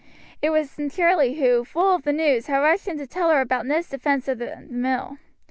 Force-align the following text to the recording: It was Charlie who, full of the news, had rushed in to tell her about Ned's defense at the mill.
It 0.41 0.49
was 0.49 0.79
Charlie 0.89 1.35
who, 1.35 1.63
full 1.63 1.93
of 1.93 2.01
the 2.05 2.11
news, 2.11 2.47
had 2.47 2.57
rushed 2.57 2.87
in 2.87 2.97
to 2.97 3.05
tell 3.05 3.29
her 3.29 3.39
about 3.39 3.67
Ned's 3.67 3.89
defense 3.91 4.27
at 4.27 4.39
the 4.39 4.65
mill. 4.67 5.19